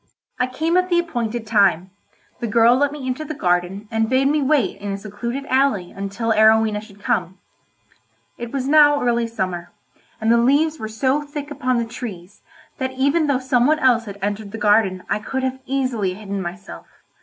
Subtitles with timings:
[0.39, 1.91] I came at the appointed time;
[2.39, 5.91] the girl let me into the garden and bade me wait in a secluded alley
[5.91, 7.37] until Arowhena should come.
[8.35, 9.69] It was now early summer,
[10.19, 12.41] and the leaves were so thick upon the trees
[12.79, 16.41] that even though some one else had entered the garden I could have easily hidden
[16.41, 16.87] myself.